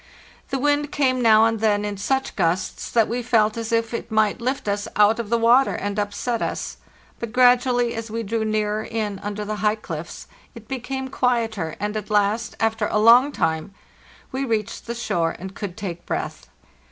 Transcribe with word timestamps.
The 0.49 0.57
wind 0.57 0.91
came 0.91 1.21
now 1.21 1.45
and 1.45 1.59
then 1.59 1.85
in 1.85 1.95
such 1.95 2.35
gusts 2.35 2.89
that 2.89 3.07
we 3.07 3.21
felt 3.21 3.55
as 3.55 3.71
if 3.71 3.93
it 3.93 4.09
might 4.09 4.39
lft 4.39 4.67
us 4.67 4.87
out 4.95 5.19
of 5.19 5.29
the 5.29 5.37
water 5.37 5.75
and 5.75 5.99
upset 5.99 6.41
us; 6.41 6.77
but 7.19 7.31
gradually, 7.31 7.93
as 7.93 8.09
we 8.09 8.23
drew 8.23 8.43
nearer 8.43 8.83
in 8.83 9.19
under 9.19 9.45
the 9.45 9.57
high 9.57 9.75
cliffs, 9.75 10.25
it 10.55 10.67
became 10.67 11.09
quieter, 11.09 11.75
and 11.79 11.95
at 11.95 12.09
last, 12.09 12.55
after 12.59 12.87
a 12.87 12.97
long 12.97 13.31
time, 13.31 13.75
we 14.31 14.43
reached 14.43 14.87
the 14.87 14.95
shore, 14.95 15.35
and 15.37 15.53
could 15.53 15.77
take 15.77 16.07
breath. 16.07 16.49